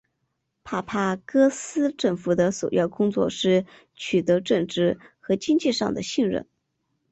[0.63, 6.47] 帕帕戈斯政府的首要工作是取得政治和经济上的信任。